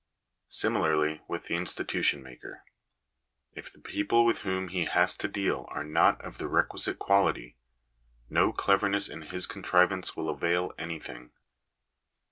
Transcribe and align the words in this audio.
Similarly 0.47 1.21
with 1.27 1.45
the 1.45 1.53
institution 1.53 2.23
maker. 2.23 2.63
If 3.53 3.71
the 3.71 3.77
people 3.77 4.25
with 4.25 4.39
whom 4.39 4.69
he 4.69 4.85
has 4.85 5.15
to 5.17 5.27
deal 5.27 5.67
are 5.69 5.83
not 5.83 6.19
of 6.25 6.39
the 6.39 6.47
requisite 6.47 6.97
quality, 6.97 7.55
no 8.27 8.51
cleverness 8.51 9.07
in 9.09 9.21
his 9.21 9.45
contrivance 9.45 10.15
will 10.15 10.27
avail 10.27 10.71
anything. 10.79 11.33